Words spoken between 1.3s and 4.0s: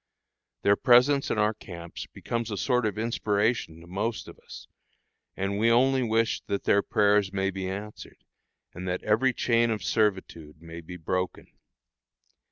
our camps becomes a sort of inspiration to